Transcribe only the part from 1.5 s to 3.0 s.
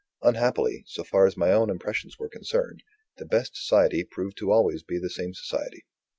own impressions were concerned,